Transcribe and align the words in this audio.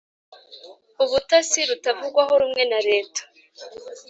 ubutasi 1.03 1.59
rutavugwaho 1.69 2.33
rumwe 2.41 2.63
na 2.71 2.79
reta 2.89 3.21